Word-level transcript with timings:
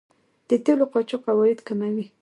د 0.49 0.51
تیلو 0.63 0.85
قاچاق 0.91 1.23
عواید 1.31 1.59
کموي. 1.67 2.05